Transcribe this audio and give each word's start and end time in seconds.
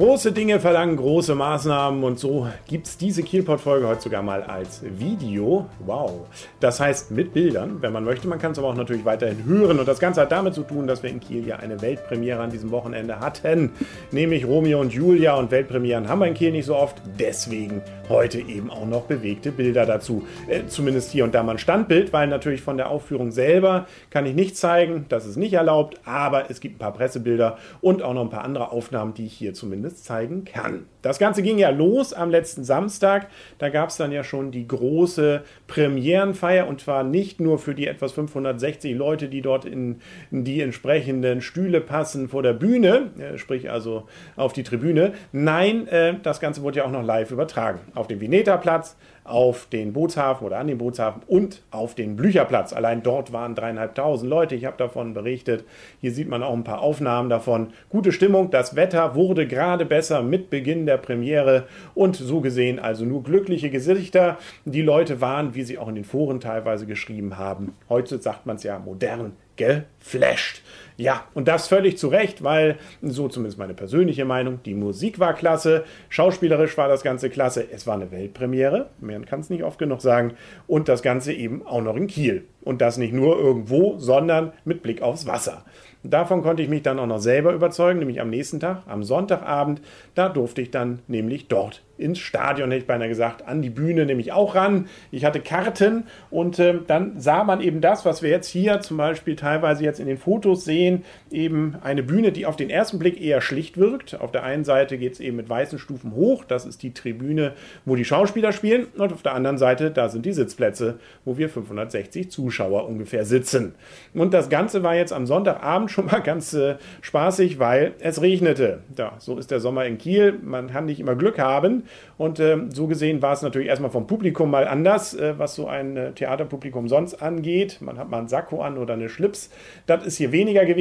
Große 0.00 0.32
Dinge 0.32 0.60
verlangen 0.60 0.96
große 0.96 1.34
Maßnahmen 1.34 2.02
und 2.04 2.18
so 2.18 2.48
gibt 2.66 2.86
es 2.86 2.96
diese 2.96 3.22
Kielport-Folge 3.22 3.86
heute 3.86 4.00
sogar 4.00 4.22
mal 4.22 4.42
als 4.42 4.80
Video. 4.82 5.66
Wow. 5.84 6.26
Das 6.58 6.80
heißt 6.80 7.10
mit 7.10 7.34
Bildern, 7.34 7.82
wenn 7.82 7.92
man 7.92 8.04
möchte. 8.04 8.26
Man 8.26 8.38
kann 8.38 8.52
es 8.52 8.58
aber 8.58 8.68
auch 8.68 8.74
natürlich 8.74 9.04
weiterhin 9.04 9.44
hören. 9.44 9.78
Und 9.78 9.86
das 9.86 10.00
Ganze 10.00 10.22
hat 10.22 10.32
damit 10.32 10.54
zu 10.54 10.62
tun, 10.62 10.86
dass 10.86 11.02
wir 11.02 11.10
in 11.10 11.20
Kiel 11.20 11.46
ja 11.46 11.56
eine 11.56 11.82
Weltpremiere 11.82 12.40
an 12.40 12.48
diesem 12.48 12.70
Wochenende 12.70 13.20
hatten. 13.20 13.72
Nämlich 14.10 14.46
Romeo 14.46 14.80
und 14.80 14.94
Julia. 14.94 15.34
Und 15.34 15.50
Weltpremieren 15.50 16.08
haben 16.08 16.20
wir 16.20 16.28
in 16.28 16.34
Kiel 16.34 16.52
nicht 16.52 16.64
so 16.64 16.76
oft. 16.76 16.96
Deswegen 17.18 17.82
heute 18.10 18.38
eben 18.38 18.70
auch 18.70 18.86
noch 18.86 19.04
bewegte 19.04 19.50
Bilder 19.52 19.86
dazu. 19.86 20.26
Äh, 20.48 20.66
zumindest 20.66 21.10
hier 21.10 21.24
und 21.24 21.34
da 21.34 21.42
mal 21.42 21.52
ein 21.52 21.58
Standbild, 21.58 22.12
weil 22.12 22.28
natürlich 22.28 22.60
von 22.60 22.76
der 22.76 22.90
Aufführung 22.90 23.30
selber 23.30 23.86
kann 24.10 24.26
ich 24.26 24.34
nicht 24.34 24.58
zeigen. 24.58 25.06
Das 25.08 25.24
ist 25.24 25.36
nicht 25.36 25.54
erlaubt. 25.54 26.00
Aber 26.04 26.50
es 26.50 26.60
gibt 26.60 26.76
ein 26.76 26.78
paar 26.78 26.92
Pressebilder 26.92 27.56
und 27.80 28.02
auch 28.02 28.12
noch 28.12 28.22
ein 28.22 28.30
paar 28.30 28.44
andere 28.44 28.72
Aufnahmen, 28.72 29.14
die 29.14 29.24
ich 29.24 29.32
hier 29.32 29.54
zumindest 29.54 29.70
zumindest 29.70 30.04
zeigen 30.04 30.44
kann. 30.44 30.86
Das 31.02 31.18
Ganze 31.18 31.42
ging 31.42 31.58
ja 31.58 31.70
los 31.70 32.12
am 32.12 32.30
letzten 32.30 32.64
Samstag. 32.64 33.28
Da 33.58 33.68
gab 33.68 33.90
es 33.90 33.96
dann 33.96 34.12
ja 34.12 34.24
schon 34.24 34.50
die 34.50 34.66
große 34.66 35.42
Premierenfeier 35.66 36.66
und 36.66 36.80
zwar 36.80 37.04
nicht 37.04 37.40
nur 37.40 37.58
für 37.58 37.74
die 37.74 37.86
etwas 37.86 38.12
560 38.12 38.94
Leute, 38.94 39.28
die 39.28 39.42
dort 39.42 39.64
in, 39.64 40.00
die 40.30 40.60
entsprechenden 40.60 41.40
Stühle 41.40 41.80
passen 41.80 42.28
vor 42.28 42.42
der 42.42 42.52
Bühne, 42.52 43.10
äh, 43.18 43.38
sprich 43.38 43.70
also 43.70 44.06
auf 44.36 44.52
die 44.52 44.62
Tribüne. 44.62 45.12
Nein, 45.32 45.86
äh, 45.88 46.14
das 46.22 46.40
Ganze 46.40 46.62
wurde 46.62 46.78
ja 46.78 46.84
auch 46.84 46.90
noch 46.90 47.04
live 47.04 47.30
übertragen. 47.30 47.80
Auf 47.94 48.06
dem 48.06 48.20
Vineta-Platz, 48.20 48.96
auf 49.24 49.66
den 49.66 49.92
Bootshafen 49.92 50.46
oder 50.46 50.58
an 50.58 50.66
den 50.66 50.78
Bootshafen 50.78 51.22
und 51.26 51.62
auf 51.70 51.94
den 51.94 52.16
Blücherplatz. 52.16 52.72
Allein 52.72 53.02
dort 53.02 53.32
waren 53.32 53.54
dreieinhalbtausend 53.54 54.28
Leute. 54.28 54.54
Ich 54.54 54.64
habe 54.64 54.76
davon 54.76 55.14
berichtet. 55.14 55.64
Hier 56.00 56.12
sieht 56.12 56.28
man 56.28 56.42
auch 56.42 56.54
ein 56.54 56.64
paar 56.64 56.80
Aufnahmen 56.80 57.30
davon. 57.30 57.68
Gute 57.88 58.12
Stimmung. 58.12 58.50
Das 58.50 58.76
Wetter 58.76 59.14
wurde 59.14 59.46
gerade 59.46 59.84
besser 59.84 60.22
mit 60.22 60.50
Beginn 60.50 60.86
der 60.86 60.96
Premiere 60.96 61.66
und 61.94 62.16
so 62.16 62.40
gesehen 62.40 62.78
also 62.78 63.04
nur 63.04 63.22
glückliche 63.22 63.70
Gesichter. 63.70 64.38
Die 64.64 64.82
Leute 64.82 65.20
waren, 65.20 65.54
wie 65.54 65.62
sie 65.62 65.78
auch 65.78 65.88
in 65.88 65.94
den 65.94 66.04
Foren 66.04 66.40
teilweise 66.40 66.86
geschrieben 66.86 67.38
haben, 67.38 67.74
heute 67.88 68.18
sagt 68.18 68.46
man 68.46 68.56
es 68.56 68.62
ja 68.62 68.78
modern, 68.78 69.32
geflasht. 69.56 70.62
Ja, 71.00 71.24
und 71.32 71.48
das 71.48 71.66
völlig 71.66 71.96
zu 71.96 72.08
Recht, 72.08 72.44
weil, 72.44 72.76
so 73.00 73.26
zumindest 73.28 73.58
meine 73.58 73.72
persönliche 73.72 74.26
Meinung, 74.26 74.60
die 74.66 74.74
Musik 74.74 75.18
war 75.18 75.32
klasse, 75.32 75.84
schauspielerisch 76.10 76.76
war 76.76 76.88
das 76.88 77.02
Ganze 77.02 77.30
klasse, 77.30 77.66
es 77.72 77.86
war 77.86 77.94
eine 77.94 78.10
Weltpremiere, 78.10 78.90
man 79.00 79.24
kann 79.24 79.40
es 79.40 79.48
nicht 79.48 79.64
oft 79.64 79.78
genug 79.78 80.02
sagen, 80.02 80.34
und 80.66 80.90
das 80.90 81.00
Ganze 81.00 81.32
eben 81.32 81.66
auch 81.66 81.80
noch 81.80 81.96
in 81.96 82.06
Kiel. 82.06 82.44
Und 82.62 82.82
das 82.82 82.98
nicht 82.98 83.14
nur 83.14 83.38
irgendwo, 83.38 83.98
sondern 83.98 84.52
mit 84.66 84.82
Blick 84.82 85.00
aufs 85.00 85.26
Wasser. 85.26 85.64
Davon 86.02 86.42
konnte 86.42 86.62
ich 86.62 86.68
mich 86.68 86.82
dann 86.82 86.98
auch 86.98 87.06
noch 87.06 87.18
selber 87.18 87.52
überzeugen, 87.52 87.98
nämlich 87.98 88.20
am 88.20 88.30
nächsten 88.30 88.58
Tag, 88.58 88.82
am 88.86 89.02
Sonntagabend. 89.02 89.82
Da 90.14 90.30
durfte 90.30 90.62
ich 90.62 90.70
dann 90.70 91.00
nämlich 91.08 91.48
dort 91.48 91.82
ins 91.98 92.18
Stadion, 92.18 92.70
hätte 92.70 92.82
ich 92.82 92.86
beinahe 92.86 93.08
gesagt, 93.08 93.46
an 93.46 93.60
die 93.60 93.70
Bühne 93.70 94.06
nämlich 94.06 94.32
auch 94.32 94.54
ran. 94.54 94.88
Ich 95.10 95.24
hatte 95.24 95.40
Karten 95.40 96.04
und 96.30 96.58
äh, 96.58 96.78
dann 96.86 97.20
sah 97.20 97.44
man 97.44 97.60
eben 97.60 97.82
das, 97.82 98.06
was 98.06 98.22
wir 98.22 98.30
jetzt 98.30 98.48
hier 98.48 98.80
zum 98.80 98.96
Beispiel 98.96 99.36
teilweise 99.36 99.84
jetzt 99.84 100.00
in 100.00 100.06
den 100.06 100.16
Fotos 100.16 100.64
sehen, 100.64 100.89
eben 101.30 101.76
eine 101.82 102.02
Bühne, 102.02 102.32
die 102.32 102.46
auf 102.46 102.56
den 102.56 102.70
ersten 102.70 102.98
Blick 102.98 103.20
eher 103.20 103.40
schlicht 103.40 103.78
wirkt. 103.78 104.20
Auf 104.20 104.32
der 104.32 104.42
einen 104.42 104.64
Seite 104.64 104.98
geht 104.98 105.14
es 105.14 105.20
eben 105.20 105.36
mit 105.36 105.48
weißen 105.48 105.78
Stufen 105.78 106.14
hoch, 106.14 106.44
das 106.44 106.66
ist 106.66 106.82
die 106.82 106.92
Tribüne, 106.92 107.52
wo 107.84 107.96
die 107.96 108.04
Schauspieler 108.04 108.52
spielen 108.52 108.86
und 108.96 109.12
auf 109.12 109.22
der 109.22 109.34
anderen 109.34 109.58
Seite, 109.58 109.90
da 109.90 110.08
sind 110.08 110.26
die 110.26 110.32
Sitzplätze, 110.32 110.98
wo 111.24 111.38
wir 111.38 111.48
560 111.48 112.30
Zuschauer 112.30 112.88
ungefähr 112.88 113.24
sitzen. 113.24 113.74
Und 114.14 114.34
das 114.34 114.50
Ganze 114.50 114.82
war 114.82 114.94
jetzt 114.94 115.12
am 115.12 115.26
Sonntagabend 115.26 115.90
schon 115.90 116.06
mal 116.06 116.20
ganz 116.20 116.52
äh, 116.54 116.76
spaßig, 117.00 117.58
weil 117.58 117.94
es 118.00 118.20
regnete. 118.22 118.80
Ja, 118.96 119.14
so 119.18 119.38
ist 119.38 119.50
der 119.50 119.60
Sommer 119.60 119.86
in 119.86 119.98
Kiel. 119.98 120.38
Man 120.42 120.68
kann 120.68 120.86
nicht 120.86 121.00
immer 121.00 121.14
Glück 121.14 121.38
haben. 121.38 121.84
Und 122.18 122.38
äh, 122.40 122.58
so 122.72 122.86
gesehen 122.86 123.22
war 123.22 123.32
es 123.32 123.42
natürlich 123.42 123.68
erstmal 123.68 123.90
vom 123.90 124.06
Publikum 124.06 124.50
mal 124.50 124.66
anders, 124.66 125.14
äh, 125.14 125.34
was 125.38 125.54
so 125.54 125.66
ein 125.66 125.96
äh, 125.96 126.12
Theaterpublikum 126.12 126.88
sonst 126.88 127.22
angeht. 127.22 127.78
Man 127.80 127.98
hat 127.98 128.10
mal 128.10 128.18
einen 128.18 128.28
Sakko 128.28 128.62
an 128.62 128.78
oder 128.78 128.94
eine 128.94 129.08
Schlips. 129.08 129.50
Das 129.86 130.04
ist 130.06 130.16
hier 130.16 130.32
weniger 130.32 130.64
gewesen. 130.64 130.79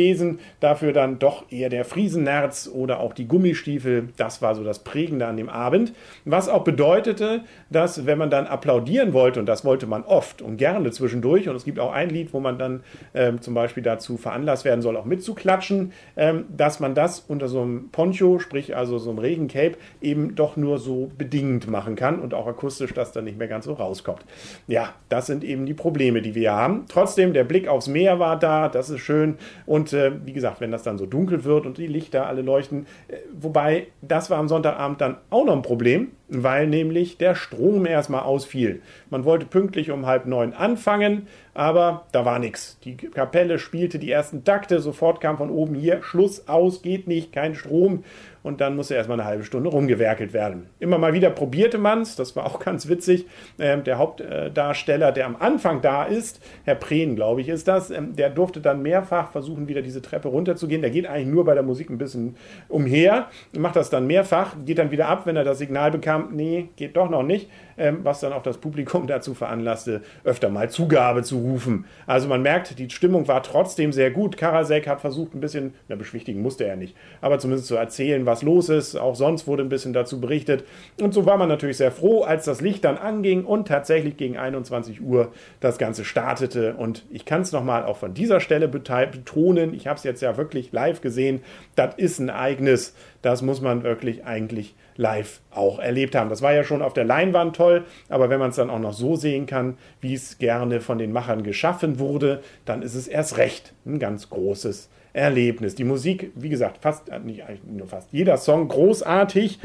Dafür 0.59 0.93
dann 0.93 1.19
doch 1.19 1.51
eher 1.51 1.69
der 1.69 1.85
Friesennerz 1.85 2.69
oder 2.73 2.99
auch 2.99 3.13
die 3.13 3.27
Gummistiefel. 3.27 4.09
Das 4.17 4.41
war 4.41 4.55
so 4.55 4.63
das 4.63 4.79
Prägende 4.79 5.27
an 5.27 5.37
dem 5.37 5.49
Abend. 5.49 5.93
Was 6.25 6.49
auch 6.49 6.63
bedeutete, 6.63 7.41
dass 7.69 8.05
wenn 8.05 8.17
man 8.17 8.29
dann 8.29 8.47
applaudieren 8.47 9.13
wollte, 9.13 9.39
und 9.39 9.45
das 9.45 9.65
wollte 9.65 9.87
man 9.87 10.03
oft 10.03 10.41
und 10.41 10.57
gerne 10.57 10.91
zwischendurch, 10.91 11.49
und 11.49 11.55
es 11.55 11.65
gibt 11.65 11.79
auch 11.79 11.91
ein 11.91 12.09
Lied, 12.09 12.33
wo 12.33 12.39
man 12.39 12.57
dann 12.57 12.83
ähm, 13.13 13.41
zum 13.41 13.53
Beispiel 13.53 13.83
dazu 13.83 14.17
veranlasst 14.17 14.65
werden 14.65 14.81
soll, 14.81 14.97
auch 14.97 15.05
mitzuklatschen, 15.05 15.91
ähm, 16.17 16.45
dass 16.55 16.79
man 16.79 16.95
das 16.95 17.19
unter 17.27 17.47
so 17.47 17.61
einem 17.61 17.89
Poncho, 17.91 18.39
sprich 18.39 18.75
also 18.75 18.97
so 18.97 19.09
einem 19.09 19.19
Regencape, 19.19 19.73
eben 20.01 20.35
doch 20.35 20.57
nur 20.57 20.77
so 20.77 21.11
bedingt 21.17 21.67
machen 21.69 21.95
kann 21.95 22.19
und 22.19 22.33
auch 22.33 22.47
akustisch 22.47 22.93
das 22.93 23.11
dann 23.11 23.25
nicht 23.25 23.37
mehr 23.37 23.47
ganz 23.47 23.65
so 23.65 23.73
rauskommt. 23.73 24.25
Ja, 24.67 24.93
das 25.09 25.27
sind 25.27 25.43
eben 25.43 25.65
die 25.65 25.73
Probleme, 25.73 26.21
die 26.21 26.35
wir 26.35 26.51
haben. 26.51 26.85
Trotzdem, 26.87 27.33
der 27.33 27.43
Blick 27.43 27.67
aufs 27.67 27.87
Meer 27.87 28.19
war 28.19 28.37
da, 28.37 28.69
das 28.69 28.89
ist 28.89 28.99
schön. 28.99 29.37
Und 29.65 29.78
äh, 29.93 30.11
wie 30.25 30.33
gesagt, 30.33 30.61
wenn 30.61 30.71
das 30.71 30.83
dann 30.83 30.97
so 30.97 31.05
dunkel 31.05 31.43
wird 31.43 31.65
und 31.65 31.77
die 31.77 31.87
Lichter 31.87 32.27
alle 32.27 32.41
leuchten, 32.41 32.85
äh, 33.07 33.17
wobei 33.33 33.87
das 34.01 34.29
war 34.29 34.37
am 34.37 34.47
Sonntagabend 34.47 35.01
dann 35.01 35.17
auch 35.29 35.45
noch 35.45 35.55
ein 35.55 35.61
Problem, 35.61 36.09
weil 36.29 36.67
nämlich 36.67 37.17
der 37.17 37.35
Strom 37.35 37.85
erstmal 37.85 38.21
ausfiel. 38.21 38.81
Man 39.09 39.25
wollte 39.25 39.45
pünktlich 39.45 39.91
um 39.91 40.05
halb 40.05 40.25
neun 40.25 40.53
anfangen, 40.53 41.27
aber 41.53 42.05
da 42.11 42.25
war 42.25 42.39
nichts. 42.39 42.77
Die 42.83 42.95
Kapelle 42.95 43.59
spielte 43.59 43.99
die 43.99 44.11
ersten 44.11 44.43
Takte, 44.43 44.79
sofort 44.79 45.19
kam 45.19 45.37
von 45.37 45.49
oben 45.49 45.75
hier 45.75 46.01
Schluss 46.03 46.47
aus, 46.47 46.81
geht 46.81 47.07
nicht, 47.07 47.33
kein 47.33 47.55
Strom 47.55 48.03
und 48.43 48.61
dann 48.61 48.75
musste 48.75 48.95
erstmal 48.95 49.19
eine 49.19 49.27
halbe 49.27 49.43
Stunde 49.43 49.69
rumgewerkelt 49.69 50.33
werden. 50.33 50.67
Immer 50.79 50.97
mal 50.97 51.13
wieder 51.13 51.29
probierte 51.29 51.77
man 51.77 52.01
es, 52.01 52.15
das 52.15 52.35
war 52.35 52.45
auch 52.45 52.59
ganz 52.63 52.87
witzig. 52.87 53.25
Ähm, 53.59 53.83
der 53.83 53.97
Hauptdarsteller, 53.97 55.11
der 55.11 55.25
am 55.25 55.35
Anfang 55.35 55.81
da 55.81 56.03
ist, 56.03 56.41
Herr 56.63 56.75
Prehn, 56.75 57.15
glaube 57.15 57.41
ich, 57.41 57.49
ist 57.49 57.67
das, 57.67 57.91
ähm, 57.91 58.15
der 58.15 58.29
durfte 58.29 58.61
dann 58.61 58.81
mehrfach 58.81 59.31
versuchen, 59.31 59.67
wieder 59.67 59.81
diese 59.81 60.01
Treppe 60.01 60.29
runterzugehen. 60.29 60.81
Der 60.81 60.91
geht 60.91 61.07
eigentlich 61.07 61.27
nur 61.27 61.45
bei 61.45 61.53
der 61.53 61.63
Musik 61.63 61.89
ein 61.89 61.97
bisschen 61.97 62.37
umher, 62.69 63.27
macht 63.57 63.75
das 63.75 63.89
dann 63.89 64.07
mehrfach, 64.07 64.55
geht 64.65 64.77
dann 64.77 64.91
wieder 64.91 65.07
ab, 65.07 65.25
wenn 65.25 65.35
er 65.35 65.43
das 65.43 65.57
Signal 65.59 65.91
bekam, 65.91 66.18
nee, 66.31 66.69
geht 66.75 66.97
doch 66.97 67.09
noch 67.09 67.23
nicht, 67.23 67.49
ähm, 67.77 67.99
was 68.03 68.19
dann 68.19 68.33
auch 68.33 68.43
das 68.43 68.57
Publikum 68.57 69.07
dazu 69.07 69.33
veranlasste, 69.33 70.01
öfter 70.23 70.49
mal 70.49 70.69
Zugabe 70.69 71.23
zu 71.23 71.39
rufen. 71.39 71.85
Also 72.05 72.27
man 72.27 72.41
merkt, 72.41 72.77
die 72.77 72.89
Stimmung 72.89 73.27
war 73.27 73.41
trotzdem 73.41 73.91
sehr 73.91 74.11
gut. 74.11 74.37
Karasek 74.37 74.87
hat 74.87 75.01
versucht, 75.01 75.33
ein 75.33 75.39
bisschen, 75.39 75.73
na, 75.87 75.95
beschwichtigen 75.95 76.41
musste 76.41 76.65
er 76.65 76.75
nicht, 76.75 76.95
aber 77.21 77.39
zumindest 77.39 77.67
zu 77.67 77.75
erzählen, 77.75 78.25
was 78.25 78.43
los 78.43 78.69
ist. 78.69 78.95
Auch 78.95 79.15
sonst 79.15 79.47
wurde 79.47 79.63
ein 79.63 79.69
bisschen 79.69 79.93
dazu 79.93 80.19
berichtet. 80.19 80.63
Und 81.01 81.13
so 81.13 81.25
war 81.25 81.37
man 81.37 81.49
natürlich 81.49 81.77
sehr 81.77 81.91
froh, 81.91 82.23
als 82.23 82.45
das 82.45 82.61
Licht 82.61 82.83
dann 82.83 82.97
anging 82.97 83.45
und 83.45 83.67
tatsächlich 83.67 84.17
gegen 84.17 84.37
21 84.37 85.01
Uhr 85.01 85.31
das 85.59 85.77
Ganze 85.77 86.05
startete. 86.05 86.73
Und 86.75 87.05
ich 87.09 87.25
kann 87.25 87.41
es 87.41 87.51
nochmal 87.51 87.85
auch 87.85 87.97
von 87.97 88.13
dieser 88.13 88.39
Stelle 88.39 88.67
betonen. 88.67 89.73
Ich 89.73 89.87
habe 89.87 89.97
es 89.97 90.03
jetzt 90.03 90.21
ja 90.21 90.37
wirklich 90.37 90.71
live 90.71 91.01
gesehen. 91.01 91.41
Das 91.75 91.95
ist 91.95 92.19
ein 92.19 92.29
Ereignis. 92.29 92.93
Das 93.21 93.41
muss 93.41 93.61
man 93.61 93.83
wirklich 93.83 94.25
eigentlich 94.25 94.75
live 94.95 95.39
auch 95.51 95.79
erlebt 95.79 96.08
haben. 96.15 96.29
Das 96.29 96.41
war 96.41 96.53
ja 96.53 96.63
schon 96.63 96.81
auf 96.81 96.93
der 96.93 97.05
Leinwand 97.05 97.55
toll, 97.55 97.85
aber 98.09 98.29
wenn 98.29 98.39
man 98.39 98.49
es 98.49 98.55
dann 98.55 98.69
auch 98.69 98.79
noch 98.79 98.93
so 98.93 99.15
sehen 99.15 99.45
kann, 99.45 99.77
wie 100.01 100.13
es 100.13 100.37
gerne 100.37 100.81
von 100.81 100.97
den 100.97 101.11
Machern 101.11 101.43
geschaffen 101.43 101.99
wurde, 101.99 102.41
dann 102.65 102.81
ist 102.81 102.95
es 102.95 103.07
erst 103.07 103.37
recht 103.37 103.73
ein 103.85 103.99
ganz 103.99 104.29
großes 104.29 104.89
Erlebnis. 105.13 105.75
Die 105.75 105.83
Musik, 105.83 106.31
wie 106.35 106.49
gesagt, 106.49 106.79
fast, 106.81 107.09
äh, 107.09 107.19
nicht 107.19 107.43
nur 107.65 107.87
fast 107.87 108.11
jeder 108.11 108.37
Song 108.37 108.67
großartig. 108.67 109.59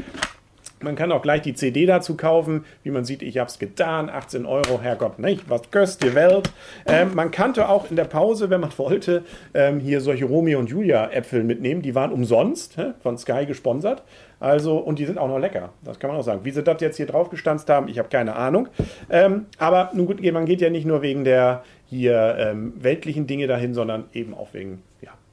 Man 0.81 0.95
kann 0.95 1.11
auch 1.13 1.21
gleich 1.21 1.41
die 1.41 1.53
CD 1.53 1.85
dazu 1.85 2.17
kaufen. 2.17 2.65
Wie 2.83 2.91
man 2.91 3.05
sieht, 3.05 3.21
ich 3.21 3.37
habe 3.37 3.49
es 3.49 3.59
getan. 3.59 4.09
18 4.09 4.45
Euro, 4.45 4.81
Herrgott, 4.81 5.19
nicht? 5.19 5.49
Was 5.49 5.71
köst 5.71 6.03
die 6.03 6.13
Welt? 6.13 6.51
Ähm, 6.85 7.15
man 7.15 7.31
kannte 7.31 7.69
auch 7.69 7.89
in 7.89 7.95
der 7.95 8.03
Pause, 8.03 8.49
wenn 8.49 8.61
man 8.61 8.71
wollte, 8.77 9.23
ähm, 9.53 9.79
hier 9.79 10.01
solche 10.01 10.25
Romeo 10.25 10.59
und 10.59 10.69
Julia 10.69 11.09
Äpfel 11.11 11.43
mitnehmen. 11.43 11.81
Die 11.81 11.95
waren 11.95 12.11
umsonst, 12.11 12.77
hä? 12.77 12.91
von 13.01 13.17
Sky 13.17 13.45
gesponsert. 13.45 14.03
Also, 14.41 14.77
und 14.77 14.99
die 14.99 15.05
sind 15.05 15.17
auch 15.17 15.29
noch 15.29 15.39
lecker. 15.39 15.69
Das 15.83 15.97
kann 15.97 16.09
man 16.09 16.19
auch 16.19 16.23
sagen. 16.23 16.41
Wie 16.43 16.51
sie 16.51 16.61
das 16.61 16.81
jetzt 16.81 16.97
hier 16.97 17.07
drauf 17.07 17.29
gestanzt 17.29 17.69
haben, 17.69 17.87
ich 17.87 17.97
habe 17.97 18.09
keine 18.09 18.35
Ahnung. 18.35 18.67
Ähm, 19.09 19.45
aber 19.57 19.91
nun 19.93 20.05
gut, 20.05 20.21
man 20.21 20.45
geht 20.45 20.59
ja 20.59 20.69
nicht 20.69 20.85
nur 20.85 21.01
wegen 21.01 21.23
der 21.23 21.63
hier 21.87 22.35
ähm, 22.37 22.73
weltlichen 22.77 23.27
Dinge 23.27 23.47
dahin, 23.47 23.73
sondern 23.73 24.05
eben 24.13 24.33
auch 24.33 24.53
wegen 24.53 24.81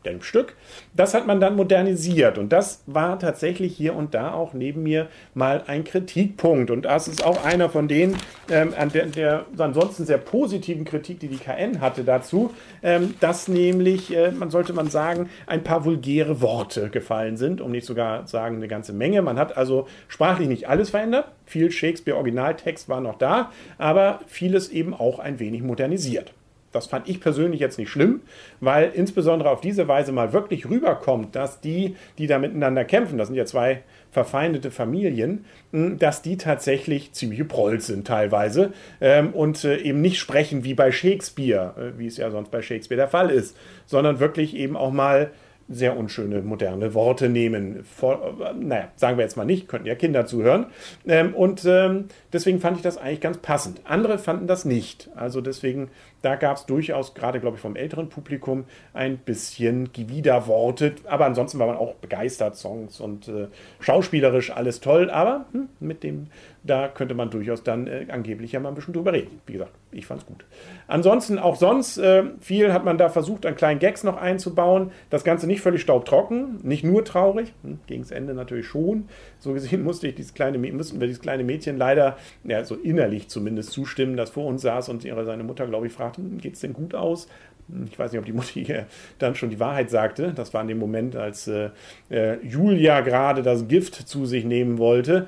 dem 0.05 0.23
Stück. 0.23 0.55
Das 0.95 1.15
hat 1.15 1.27
man 1.27 1.41
dann 1.41 1.57
modernisiert 1.57 2.39
und 2.39 2.53
das 2.53 2.83
war 2.87 3.19
tatsächlich 3.19 3.77
hier 3.77 3.95
und 3.95 4.15
da 4.15 4.33
auch 4.33 4.53
neben 4.53 4.83
mir 4.83 5.09
mal 5.35 5.63
ein 5.67 5.85
Kritikpunkt 5.85 6.71
und 6.71 6.85
das 6.85 7.09
ist 7.09 7.25
auch 7.25 7.45
einer 7.45 7.69
von 7.69 7.89
denen, 7.89 8.17
ähm, 8.51 8.75
an 8.77 8.91
der, 8.91 9.07
der, 9.07 9.47
ansonsten 9.59 10.05
sehr 10.05 10.19
positiven 10.19 10.85
Kritik, 10.85 11.21
die 11.21 11.29
die 11.29 11.39
KN 11.39 11.81
hatte 11.81 12.05
dazu, 12.05 12.53
ähm, 12.83 13.15
dass 13.21 13.49
nämlich, 13.49 14.15
äh, 14.15 14.31
man 14.33 14.51
sollte 14.51 14.73
man 14.73 14.89
sagen, 14.89 15.29
ein 15.47 15.63
paar 15.63 15.85
vulgäre 15.85 16.41
Worte 16.41 16.91
gefallen 16.91 17.37
sind, 17.37 17.61
um 17.61 17.71
nicht 17.71 17.87
sogar 17.87 18.27
sagen 18.27 18.57
eine 18.57 18.69
ganze 18.69 18.93
Menge. 18.93 19.23
Man 19.23 19.39
hat 19.39 19.57
also 19.57 19.87
sprachlich 20.09 20.49
nicht 20.49 20.69
alles 20.69 20.91
verändert, 20.91 21.27
viel 21.47 21.71
Shakespeare-Originaltext 21.71 22.89
war 22.89 23.01
noch 23.01 23.19
da, 23.19 23.51
aber 23.79 24.21
vieles 24.27 24.69
eben 24.69 24.95
auch 24.95 25.19
ein 25.19 25.39
wenig 25.39 25.63
modernisiert. 25.63 26.33
Das 26.73 26.87
fand 26.87 27.09
ich 27.09 27.21
persönlich 27.21 27.61
jetzt 27.61 27.79
nicht 27.79 27.91
schlimm, 27.91 28.23
weil 28.61 28.91
insbesondere 28.95 29.51
auf 29.51 29.61
diese 29.61 29.89
Weise 29.89 30.13
mal 30.13 30.33
wirklich 30.33 30.69
rüberkommt, 30.69 31.37
dass 31.37 31.61
die, 31.61 31.97
die 32.19 32.27
da 32.27 32.39
miteinander 32.39 32.85
kämpfen, 32.85 33.19
das 33.19 33.29
sind 33.29 33.37
ja 33.37 33.45
zwei 33.45 33.83
verfeindete 34.11 34.71
Familien, 34.71 35.45
dass 35.73 36.21
die 36.23 36.37
tatsächlich 36.37 37.13
ziemliche 37.13 37.47
Prolls 37.47 37.87
sind 37.87 38.07
teilweise 38.07 38.73
ähm, 39.01 39.33
und 39.33 39.65
äh, 39.65 39.79
eben 39.79 40.03
nicht 40.03 40.19
sprechen 40.19 40.65
wie 40.65 40.75
bei 40.75 40.93
Shakespeare, 40.93 41.75
äh, 41.79 41.99
wie 41.99 42.07
es 42.07 42.19
ja 42.19 42.31
sonst 42.31 42.51
bei 42.51 42.61
Shakespeare 42.61 42.99
der 42.99 43.09
Fall 43.09 43.31
ist, 43.31 43.57
sondern 43.87 44.21
wirklich 44.21 44.55
eben 44.55 44.77
auch 44.77 44.93
mal 44.93 45.31
sehr 45.75 45.97
unschöne 45.97 46.43
moderne 46.43 46.95
Worte 46.95 47.29
nehmen. 47.29 47.85
Vor, 47.85 48.55
naja, 48.59 48.89
sagen 48.97 49.17
wir 49.17 49.25
jetzt 49.25 49.37
mal 49.37 49.45
nicht, 49.45 49.69
könnten 49.69 49.87
ja 49.87 49.95
Kinder 49.95 50.27
zuhören. 50.27 50.67
Ähm, 51.07 51.35
und 51.35 51.65
ähm, 51.65 52.07
deswegen 52.33 52.61
fand 52.61 52.77
ich 52.77 52.83
das 52.83 52.99
eigentlich 52.99 53.21
ganz 53.21 53.39
passend. 53.39 53.81
Andere 53.85 54.19
fanden 54.19 54.47
das 54.47 54.65
nicht. 54.65 55.09
Also 55.15 55.41
deswegen, 55.41 55.89
da 56.23 56.37
gab 56.37 56.57
es 56.57 56.67
durchaus, 56.67 57.15
gerade 57.15 57.41
glaube 57.41 57.57
ich 57.57 57.63
vom 57.63 57.77
älteren 57.77 58.09
Publikum, 58.09 58.65
ein 58.95 59.19
bisschen 59.19 59.91
Widerworte. 59.95 60.95
Aber 61.07 61.27
ansonsten 61.27 61.59
war 61.59 61.67
man 61.67 61.77
auch 61.77 61.95
begeistert, 61.95 62.57
Songs 62.57 63.01
und 63.01 63.29
äh, 63.29 63.49
schauspielerisch 63.81 64.51
alles 64.51 64.81
toll. 64.81 65.11
Aber 65.11 65.47
hm, 65.53 65.69
mit 65.81 66.03
dem 66.03 66.29
da 66.65 66.89
könnte 66.89 67.15
man 67.15 67.31
durchaus 67.31 67.65
dann 67.65 67.87
äh, 67.87 68.07
angeblich 68.09 68.53
ja 68.53 68.61
mal 68.61 68.69
ein 68.69 68.75
bisschen 68.75 68.95
drüber 68.95 69.13
reden. 69.13 69.41
Wie 69.47 69.55
gesagt, 69.55 69.73
ich 69.91 70.07
fand 70.07 70.21
es 70.23 70.27
gut. 70.27 70.45
Ansonsten, 70.87 71.39
auch 71.39 71.57
sonst, 71.57 71.99
äh, 71.99 72.25
viel 72.41 72.73
hat 72.73 72.85
man 72.85 72.99
da 72.99 73.09
versucht, 73.09 73.47
an 73.47 73.57
kleinen 73.57 73.81
Gags 73.81 74.05
noch 74.05 74.17
einzubauen. 74.17 74.93
Das 75.11 75.25
Ganze 75.25 75.47
nicht 75.47 75.61
völlig 75.61 75.83
staubtrocken, 75.83 76.61
nicht 76.63 76.85
nur 76.85 77.05
traurig, 77.05 77.53
hm, 77.63 77.81
gegen 77.87 78.03
das 78.03 78.13
Ende 78.13 78.35
natürlich 78.35 78.67
schon. 78.67 79.09
So 79.39 79.53
gesehen 79.53 79.83
musste 79.85 80.07
ich 80.07 80.15
dieses 80.15 80.35
kleine, 80.35 80.59
mussten 80.59 81.01
wir 81.01 81.09
dieses 81.09 81.23
kleine 81.23 81.43
Mädchen 81.43 81.77
leider, 81.77 82.17
ja, 82.45 82.65
so 82.65 82.77
innerlich 82.77 83.29
zumindest 83.29 83.73
zustimmen, 83.73 84.17
das 84.17 84.31
vor 84.31 84.47
uns 84.47 84.63
saß 84.63 84.89
und 84.89 85.05
ihre, 85.05 85.25
seine 85.25 85.43
Mutter, 85.43 85.67
glaube 85.67 85.89
ich, 85.89 85.93
fragte, 85.93 86.23
hm, 86.23 86.39
geht 86.39 86.55
es 86.55 86.61
denn 86.61 86.75
gut 86.75 86.95
aus? 86.95 87.27
Hm, 87.69 87.87
ich 87.91 87.99
weiß 87.99 88.13
nicht, 88.13 88.21
ob 88.21 88.27
die 88.27 88.33
Mutter 88.33 88.53
hier 88.53 88.87
dann 89.19 89.35
schon 89.35 89.51
die 89.51 89.59
Wahrheit 89.59 89.91
sagte. 89.91 90.33
Das 90.33 90.55
war 90.55 90.63
in 90.63 90.69
dem 90.69 90.79
Moment, 90.79 91.17
als 91.17 91.49
äh, 91.49 91.71
äh 92.09 92.37
Julia 92.47 93.01
gerade 93.01 93.43
das 93.43 93.67
Gift 93.67 93.95
zu 93.95 94.27
sich 94.27 94.45
nehmen 94.45 94.79
wollte. 94.79 95.27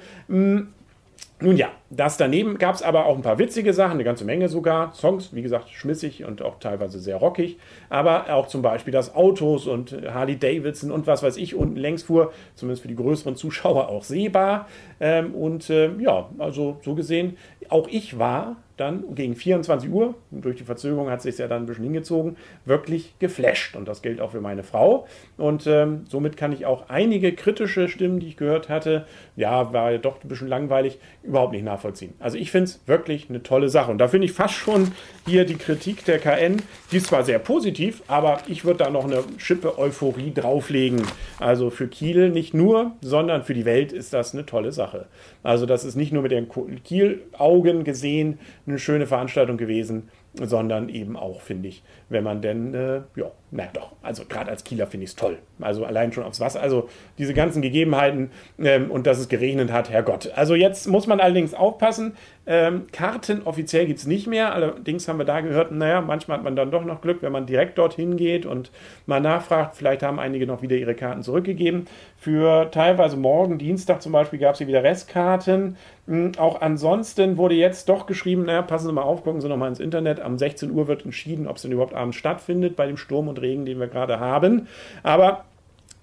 Nun 1.45 1.59
ja, 1.59 1.69
das 1.91 2.17
daneben 2.17 2.57
gab 2.57 2.75
es 2.75 2.83
aber 2.83 3.05
auch 3.05 3.17
ein 3.17 3.21
paar 3.21 3.39
witzige 3.39 3.75
Sachen, 3.75 3.93
eine 3.93 4.05
ganze 4.05 4.25
Menge 4.25 4.49
sogar. 4.49 4.95
Songs, 4.95 5.35
wie 5.35 5.43
gesagt, 5.43 5.69
schmissig 5.69 6.25
und 6.25 6.41
auch 6.41 6.59
teilweise 6.59 6.99
sehr 6.99 7.17
rockig. 7.17 7.59
Aber 7.91 8.33
auch 8.33 8.47
zum 8.47 8.63
Beispiel, 8.63 8.95
dass 8.95 9.15
Autos 9.15 9.67
und 9.67 9.95
Harley 10.15 10.39
Davidson 10.39 10.91
und 10.91 11.07
was 11.07 11.23
weiß 11.23 11.37
ich 11.37 11.55
unten 11.55 11.77
längs 11.77 12.03
fuhr, 12.03 12.33
zumindest 12.55 12.81
für 12.81 12.89
die 12.89 12.97
größeren 12.97 13.37
Zuschauer 13.37 13.91
auch 13.91 14.05
sehbar. 14.05 14.69
Ähm, 15.01 15.35
und 15.35 15.69
äh, 15.69 15.91
ja, 15.99 16.31
also 16.39 16.79
so 16.83 16.95
gesehen, 16.95 17.37
auch 17.69 17.89
ich 17.89 18.19
war 18.19 18.57
dann 18.77 19.15
gegen 19.15 19.37
24 19.37 19.91
Uhr, 19.91 20.15
durch 20.31 20.57
die 20.57 20.65
Verzögerung 20.65 21.11
hat 21.11 21.19
es 21.19 21.23
sich 21.25 21.39
ja 21.39 21.49
dann 21.49 21.63
ein 21.63 21.67
bisschen 21.67 21.85
hingezogen, 21.85 22.37
wirklich 22.65 23.15
geflasht. 23.19 23.77
Und 23.77 23.87
das 23.87 24.03
gilt 24.03 24.21
auch 24.21 24.33
für 24.33 24.41
meine 24.41 24.63
Frau. 24.63 25.07
Und 25.37 25.67
ähm, 25.67 26.05
somit 26.09 26.37
kann 26.37 26.53
ich 26.53 26.67
auch 26.67 26.89
einige 26.89 27.33
kritische 27.33 27.89
Stimmen, 27.89 28.21
die 28.21 28.29
ich 28.29 28.37
gehört 28.37 28.69
hatte, 28.69 29.07
ja, 29.37 29.73
war 29.73 29.93
ja 29.93 29.99
doch 29.99 30.23
ein 30.23 30.29
bisschen 30.29 30.49
langweilig, 30.49 30.99
überhaupt 31.23 31.53
nicht 31.53 31.65
nachvollziehen. 31.65 32.15
Also 32.19 32.37
ich 32.37 32.51
finde 32.51 32.65
es 32.65 32.81
wirklich 32.87 33.29
eine 33.29 33.43
tolle 33.43 33.69
Sache. 33.69 33.91
Und 33.91 33.99
da 33.99 34.09
finde 34.09 34.27
ich 34.27 34.33
fast 34.33 34.55
schon 34.55 34.93
hier 35.27 35.45
die 35.45 35.57
Kritik 35.57 36.05
der 36.05 36.19
KN, 36.19 36.63
die 36.91 36.97
ist 36.97 37.07
zwar 37.07 37.25
sehr 37.25 37.39
positiv, 37.39 38.03
aber 38.09 38.39
ich 38.49 38.65
würde 38.65 38.85
da 38.85 38.91
noch 38.91 39.05
eine 39.05 39.25
Schippe 39.39 39.79
Euphorie 39.79 40.33
drauflegen. 40.33 41.03
Also 41.39 41.71
für 41.71 41.89
Kiel 41.89 42.31
nicht 42.31 42.55
nur, 42.55 42.93
sondern 43.01 43.45
für 43.45 43.55
die 43.55 43.65
Welt 43.65 43.93
ist 43.93 44.13
das 44.13 44.35
eine 44.35 44.47
tolle 44.47 44.73
Sache. 44.73 45.07
Also 45.43 45.67
das 45.67 45.85
ist 45.85 45.95
nicht 45.95 46.13
nur 46.13 46.23
mit 46.23 46.33
den 46.33 46.49
Kiel-Augen 46.85 47.85
gesehen, 47.85 48.39
eine 48.67 48.79
schöne 48.79 49.07
Veranstaltung 49.07 49.57
gewesen, 49.57 50.09
sondern 50.35 50.89
eben 50.89 51.17
auch, 51.17 51.41
finde 51.41 51.69
ich, 51.69 51.83
wenn 52.09 52.25
man 52.25 52.43
denn, 52.43 52.75
äh, 52.75 53.03
ja, 53.17 53.31
na 53.57 53.69
doch, 53.73 53.93
also 54.03 54.25
gerade 54.29 54.51
als 54.51 54.65
Kieler 54.65 54.89
finde 54.89 55.05
ich 55.05 55.11
es 55.11 55.17
toll. 55.17 55.39
Also 55.61 55.85
allein 55.85 56.13
schon 56.13 56.25
aufs 56.25 56.41
Wasser, 56.41 56.61
also 56.61 56.89
diese 57.19 57.35
ganzen 57.35 57.63
Gegebenheiten 57.63 58.33
ähm, 58.59 58.91
und 58.91 59.07
dass 59.07 59.19
es 59.19 59.29
geregnet 59.29 59.71
hat, 59.71 59.91
Herrgott. 59.91 60.33
Also 60.35 60.57
jetzt 60.57 60.89
muss 60.89 61.07
man 61.07 61.21
allerdings 61.21 61.55
aufpassen, 61.55 62.17
ähm, 62.47 62.89
Karten 62.93 63.43
offiziell 63.45 63.87
gibt 63.87 64.01
es 64.01 64.07
nicht 64.07 64.27
mehr, 64.27 64.53
allerdings 64.55 65.09
haben 65.09 65.19
wir 65.19 65.25
da 65.25 65.41
gehört, 65.41 65.71
naja, 65.73 66.01
manchmal 66.03 66.39
hat 66.39 66.45
man 66.45 66.57
dann 66.57 66.71
doch 66.71 66.85
noch 66.85 67.01
Glück, 67.01 67.23
wenn 67.23 67.33
man 67.33 67.47
direkt 67.47 67.79
dorthin 67.79 68.17
geht 68.17 68.45
und 68.45 68.73
mal 69.07 69.21
nachfragt, 69.21 69.77
vielleicht 69.77 70.03
haben 70.03 70.19
einige 70.19 70.47
noch 70.47 70.61
wieder 70.61 70.77
ihre 70.77 70.95
Karten 70.95 71.23
zurückgegeben. 71.23 71.87
Für 72.19 72.71
teilweise 72.71 73.17
morgen, 73.17 73.59
Dienstag 73.59 74.03
zum 74.03 74.13
Beispiel, 74.13 74.39
gab 74.41 74.55
es 74.55 74.59
hier 74.59 74.67
wieder 74.67 74.83
Restkarten. 74.83 75.77
Hm, 76.07 76.33
auch 76.37 76.61
ansonsten 76.61 77.39
wurde 77.39 77.55
jetzt 77.55 77.89
doch 77.89 78.05
geschrieben, 78.05 78.45
naja, 78.45 78.61
passen 78.63 78.89
Sie 78.89 78.93
mal 78.93 79.03
auf, 79.03 79.25
gucken 79.25 79.41
Sie 79.41 79.49
noch 79.49 79.57
mal 79.57 79.69
ins 79.69 79.81
Internet, 79.81 80.21
am 80.21 80.37
16 80.37 80.71
Uhr 80.71 80.87
wird 80.87 81.05
entschieden, 81.05 81.47
ob 81.47 81.57
es 81.57 81.63
denn 81.63 81.73
überhaupt 81.73 81.95
abends 81.95 82.17
stattfindet 82.17 82.77
bei 82.77 82.87
dem 82.87 82.99
Sturm 82.99 83.29
und 83.29 83.39
Regen, 83.45 83.65
den 83.67 83.79
wir 83.79 83.89
gerade 83.89 84.19
haben. 84.19 84.67
Aber 85.03 85.45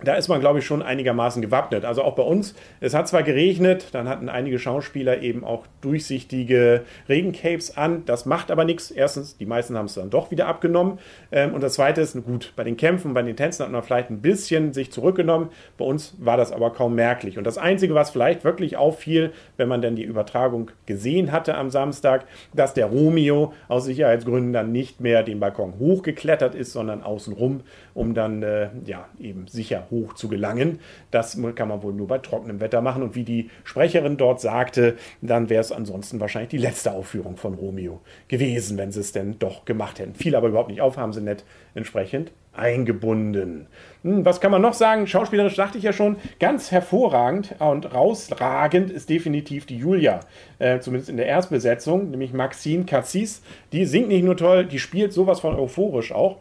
da 0.03 0.15
ist 0.15 0.27
man, 0.27 0.39
glaube 0.39 0.59
ich, 0.59 0.65
schon 0.65 0.81
einigermaßen 0.81 1.41
gewappnet. 1.41 1.85
Also 1.85 2.03
auch 2.03 2.15
bei 2.15 2.23
uns, 2.23 2.55
es 2.79 2.93
hat 2.93 3.07
zwar 3.07 3.23
geregnet, 3.23 3.87
dann 3.91 4.09
hatten 4.09 4.29
einige 4.29 4.59
Schauspieler 4.59 5.21
eben 5.21 5.43
auch 5.43 5.65
durchsichtige 5.81 6.83
Regencapes 7.07 7.77
an. 7.77 8.03
Das 8.05 8.25
macht 8.25 8.51
aber 8.51 8.65
nichts. 8.65 8.91
Erstens, 8.91 9.37
die 9.37 9.45
meisten 9.45 9.77
haben 9.77 9.85
es 9.85 9.93
dann 9.93 10.09
doch 10.09 10.31
wieder 10.31 10.47
abgenommen. 10.47 10.99
Ähm, 11.31 11.53
und 11.53 11.61
das 11.61 11.73
Zweite 11.73 12.01
ist, 12.01 12.13
gut, 12.25 12.53
bei 12.55 12.63
den 12.63 12.77
Kämpfen, 12.77 13.13
bei 13.13 13.21
den 13.21 13.35
Tänzen 13.35 13.63
hat 13.63 13.71
man 13.71 13.83
vielleicht 13.83 14.09
ein 14.09 14.21
bisschen 14.21 14.73
sich 14.73 14.91
zurückgenommen. 14.91 15.49
Bei 15.77 15.85
uns 15.85 16.15
war 16.19 16.37
das 16.37 16.51
aber 16.51 16.71
kaum 16.71 16.95
merklich. 16.95 17.37
Und 17.37 17.45
das 17.45 17.57
Einzige, 17.57 17.93
was 17.93 18.09
vielleicht 18.09 18.43
wirklich 18.43 18.77
auffiel, 18.77 19.31
wenn 19.57 19.67
man 19.67 19.81
dann 19.81 19.95
die 19.95 20.03
Übertragung 20.03 20.71
gesehen 20.85 21.31
hatte 21.31 21.55
am 21.55 21.69
Samstag, 21.69 22.25
dass 22.53 22.73
der 22.73 22.87
Romeo 22.87 23.53
aus 23.67 23.85
Sicherheitsgründen 23.85 24.53
dann 24.53 24.71
nicht 24.71 24.99
mehr 24.99 25.23
den 25.23 25.39
Balkon 25.39 25.75
hochgeklettert 25.79 26.55
ist, 26.55 26.73
sondern 26.73 27.03
außenrum, 27.03 27.61
um 27.93 28.13
dann 28.13 28.41
äh, 28.43 28.69
ja 28.85 29.05
eben 29.19 29.47
sicher 29.47 29.90
hoch 29.91 30.13
zu 30.13 30.27
gelangen. 30.27 30.79
Das 31.11 31.37
kann 31.55 31.67
man 31.67 31.83
wohl 31.83 31.93
nur 31.93 32.07
bei 32.07 32.17
trockenem 32.17 32.59
Wetter 32.59 32.81
machen. 32.81 33.03
Und 33.03 33.15
wie 33.15 33.23
die 33.23 33.49
Sprecherin 33.63 34.17
dort 34.17 34.41
sagte, 34.41 34.95
dann 35.21 35.49
wäre 35.49 35.61
es 35.61 35.71
ansonsten 35.71 36.19
wahrscheinlich 36.19 36.49
die 36.49 36.57
letzte 36.57 36.93
Aufführung 36.93 37.37
von 37.37 37.53
Romeo 37.53 38.01
gewesen, 38.27 38.77
wenn 38.77 38.91
sie 38.91 39.01
es 39.01 39.11
denn 39.11 39.37
doch 39.37 39.65
gemacht 39.65 39.99
hätten. 39.99 40.15
Fiel 40.15 40.35
aber 40.35 40.47
überhaupt 40.47 40.69
nicht 40.69 40.81
auf, 40.81 40.97
haben 40.97 41.13
sie 41.13 41.21
nett 41.21 41.43
entsprechend 41.75 42.31
eingebunden. 42.53 43.67
Hm, 44.03 44.25
was 44.25 44.41
kann 44.41 44.51
man 44.51 44.61
noch 44.61 44.73
sagen? 44.73 45.07
Schauspielerisch 45.07 45.55
sagte 45.55 45.77
ich 45.77 45.83
ja 45.83 45.93
schon, 45.93 46.17
ganz 46.39 46.71
hervorragend 46.71 47.55
und 47.59 47.93
rausragend 47.93 48.91
ist 48.91 49.09
definitiv 49.09 49.65
die 49.65 49.77
Julia, 49.77 50.21
äh, 50.59 50.79
zumindest 50.79 51.09
in 51.09 51.17
der 51.17 51.27
Erstbesetzung, 51.27 52.11
nämlich 52.11 52.33
Maxine 52.33 52.85
Cassis. 52.85 53.41
Die 53.71 53.85
singt 53.85 54.09
nicht 54.09 54.23
nur 54.23 54.35
toll, 54.35 54.65
die 54.65 54.79
spielt 54.79 55.13
sowas 55.13 55.39
von 55.39 55.55
euphorisch 55.55 56.11
auch 56.11 56.37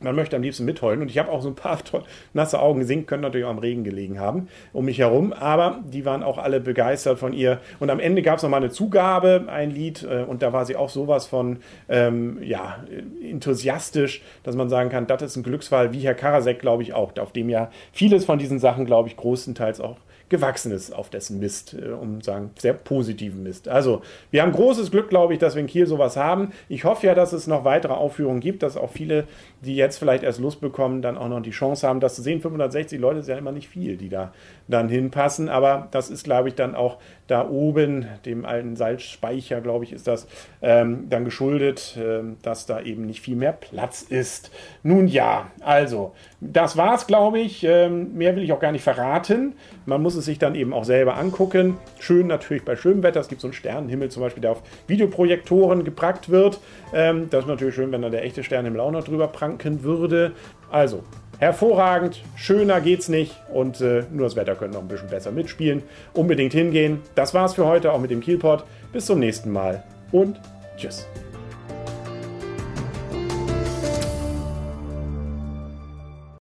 man 0.00 0.14
möchte 0.14 0.36
am 0.36 0.42
liebsten 0.42 0.64
mitheulen. 0.64 1.02
Und 1.02 1.10
ich 1.10 1.18
habe 1.18 1.30
auch 1.30 1.42
so 1.42 1.48
ein 1.48 1.54
paar 1.54 1.78
nasse 2.32 2.60
Augen 2.60 2.80
gesehen, 2.80 3.06
können 3.06 3.22
natürlich 3.22 3.46
auch 3.46 3.50
am 3.50 3.58
Regen 3.58 3.84
gelegen 3.84 4.20
haben, 4.20 4.48
um 4.72 4.84
mich 4.84 4.98
herum. 4.98 5.32
Aber 5.32 5.80
die 5.84 6.04
waren 6.04 6.22
auch 6.22 6.38
alle 6.38 6.60
begeistert 6.60 7.18
von 7.18 7.32
ihr. 7.32 7.60
Und 7.80 7.90
am 7.90 8.00
Ende 8.00 8.22
gab 8.22 8.36
es 8.36 8.42
nochmal 8.42 8.60
eine 8.60 8.70
Zugabe, 8.70 9.44
ein 9.48 9.70
Lied. 9.70 10.02
Äh, 10.02 10.24
und 10.24 10.42
da 10.42 10.52
war 10.52 10.66
sie 10.66 10.76
auch 10.76 10.90
sowas 10.90 11.26
von, 11.26 11.58
ähm, 11.88 12.38
ja, 12.42 12.84
enthusiastisch, 13.22 14.22
dass 14.42 14.56
man 14.56 14.68
sagen 14.68 14.90
kann, 14.90 15.06
das 15.06 15.22
ist 15.22 15.36
ein 15.36 15.42
Glücksfall, 15.42 15.92
wie 15.92 16.00
Herr 16.00 16.14
Karasek, 16.14 16.60
glaube 16.60 16.82
ich, 16.82 16.94
auch. 16.94 17.16
Auf 17.18 17.32
dem 17.32 17.48
ja 17.48 17.70
vieles 17.92 18.24
von 18.24 18.38
diesen 18.38 18.58
Sachen, 18.58 18.86
glaube 18.86 19.08
ich, 19.08 19.16
großenteils 19.16 19.80
auch 19.80 19.96
gewachsen 20.28 20.72
ist 20.72 20.92
auf 20.92 21.10
dessen 21.10 21.38
Mist, 21.38 21.74
äh, 21.74 21.90
um 21.90 22.20
zu 22.20 22.26
sagen, 22.26 22.50
sehr 22.58 22.72
positiven 22.72 23.42
Mist. 23.42 23.68
Also, 23.68 24.02
wir 24.30 24.42
haben 24.42 24.52
großes 24.52 24.90
Glück, 24.90 25.08
glaube 25.08 25.34
ich, 25.34 25.38
dass 25.38 25.54
wir 25.54 25.60
in 25.60 25.66
Kiel 25.66 25.86
sowas 25.86 26.16
haben. 26.16 26.52
Ich 26.68 26.84
hoffe 26.84 27.06
ja, 27.06 27.14
dass 27.14 27.32
es 27.32 27.46
noch 27.46 27.64
weitere 27.64 27.92
Aufführungen 27.92 28.40
gibt, 28.40 28.62
dass 28.62 28.76
auch 28.76 28.90
viele, 28.90 29.24
die 29.60 29.76
jetzt 29.76 29.98
vielleicht 29.98 30.24
erst 30.24 30.40
Lust 30.40 30.60
bekommen, 30.60 31.02
dann 31.02 31.18
auch 31.18 31.28
noch 31.28 31.40
die 31.40 31.50
Chance 31.50 31.86
haben, 31.86 32.00
das 32.00 32.14
zu 32.14 32.22
sehen. 32.22 32.40
560 32.40 33.00
Leute 33.00 33.20
ist 33.20 33.28
ja 33.28 33.36
immer 33.36 33.52
nicht 33.52 33.68
viel, 33.68 33.96
die 33.96 34.08
da 34.08 34.32
dann 34.68 34.88
hinpassen, 34.88 35.48
aber 35.48 35.88
das 35.90 36.10
ist, 36.10 36.24
glaube 36.24 36.48
ich, 36.48 36.54
dann 36.54 36.74
auch 36.74 36.98
da 37.26 37.48
oben, 37.48 38.06
dem 38.26 38.44
alten 38.44 38.76
Salzspeicher, 38.76 39.60
glaube 39.60 39.84
ich, 39.84 39.92
ist 39.92 40.06
das, 40.06 40.26
ähm, 40.60 41.06
dann 41.08 41.24
geschuldet, 41.24 41.96
äh, 41.96 42.22
dass 42.42 42.66
da 42.66 42.80
eben 42.80 43.06
nicht 43.06 43.20
viel 43.20 43.36
mehr 43.36 43.52
Platz 43.52 44.02
ist. 44.02 44.50
Nun 44.82 45.08
ja, 45.08 45.50
also, 45.60 46.12
das 46.40 46.76
war's, 46.76 47.06
glaube 47.06 47.38
ich. 47.38 47.64
Ähm, 47.64 48.14
mehr 48.14 48.36
will 48.36 48.42
ich 48.42 48.52
auch 48.52 48.60
gar 48.60 48.72
nicht 48.72 48.84
verraten. 48.84 49.54
Man 49.86 50.02
muss 50.02 50.14
es 50.14 50.26
sich 50.26 50.38
dann 50.38 50.54
eben 50.54 50.74
auch 50.74 50.84
selber 50.84 51.16
angucken. 51.16 51.78
Schön 51.98 52.26
natürlich 52.26 52.64
bei 52.64 52.76
schönem 52.76 53.02
Wetter. 53.02 53.20
Es 53.20 53.28
gibt 53.28 53.40
so 53.40 53.46
einen 53.46 53.54
Sternenhimmel 53.54 54.10
zum 54.10 54.22
Beispiel, 54.22 54.42
der 54.42 54.52
auf 54.52 54.62
Videoprojektoren 54.86 55.84
geprackt 55.84 56.28
wird. 56.28 56.60
Ähm, 56.92 57.28
das 57.30 57.44
ist 57.44 57.48
natürlich 57.48 57.74
schön, 57.74 57.90
wenn 57.92 58.02
da 58.02 58.10
der 58.10 58.24
echte 58.24 58.44
Sternenhimmel 58.44 58.80
auch 58.80 58.90
noch 58.90 59.04
drüber 59.04 59.28
pranken 59.28 59.82
würde. 59.82 60.32
Also, 60.70 61.04
hervorragend. 61.38 62.22
Schöner 62.36 62.80
geht's 62.80 63.08
nicht. 63.08 63.34
Und 63.52 63.80
äh, 63.80 64.04
nur 64.10 64.26
das 64.26 64.36
Wetter 64.36 64.54
könnte 64.54 64.76
noch 64.76 64.82
ein 64.82 64.88
bisschen 64.88 65.08
besser 65.08 65.30
mitspielen. 65.30 65.82
Unbedingt 66.12 66.52
hingehen. 66.52 67.00
Das 67.14 67.34
war's 67.34 67.54
für 67.54 67.66
heute, 67.66 67.92
auch 67.92 68.00
mit 68.00 68.10
dem 68.10 68.20
Kielpot. 68.20 68.64
Bis 68.92 69.06
zum 69.06 69.18
nächsten 69.18 69.50
Mal 69.50 69.82
und 70.12 70.40
tschüss. 70.76 71.06